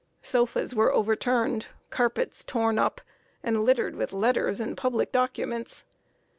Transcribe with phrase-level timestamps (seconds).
[0.23, 3.01] Sofas were overturned, carpets torn up
[3.43, 5.85] and littered with letters and public documents.